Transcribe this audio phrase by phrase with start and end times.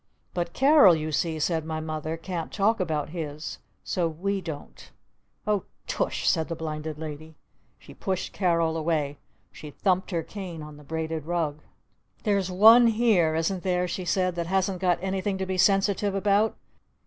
[0.33, 3.59] "But Carol, you see," said my Mother, "can't talk about his!
[3.83, 4.89] So we don't!"
[5.45, 7.35] "Oh Tush!" said the Blinded Lady.
[7.77, 9.19] She pushed Carol away.
[9.51, 11.59] She thumped her cane on the braided rug.
[12.23, 16.57] "There's one here, isn't there," she said, "that hasn't got anything to be sensitive about?